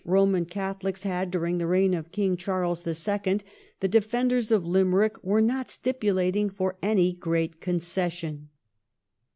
Eoman 0.07 0.49
Catholics 0.49 1.03
had 1.03 1.29
during 1.29 1.59
the 1.59 1.67
reign 1.67 1.93
of 1.93 2.11
King 2.11 2.35
Charles 2.35 2.81
the 2.81 2.95
Second 2.95 3.43
the 3.81 3.87
defenders 3.87 4.49
of 4.51 4.65
Limerick 4.65 5.23
were 5.23 5.41
not 5.41 5.69
stipulating 5.69 6.49
for 6.49 6.75
any 6.81 7.13
great 7.13 7.61
concession. 7.61 8.49